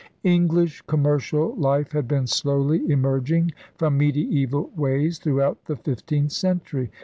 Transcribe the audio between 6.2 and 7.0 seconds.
century.